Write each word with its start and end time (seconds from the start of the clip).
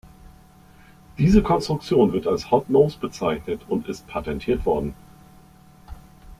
Diese 1.19 1.43
Konstruktion 1.43 2.11
wird 2.11 2.25
als 2.25 2.49
„Hot 2.49 2.71
Nose“ 2.71 2.97
bezeichnet 2.97 3.61
und 3.69 3.87
ist 3.87 4.07
patentiert 4.07 4.65
worden. 4.65 4.95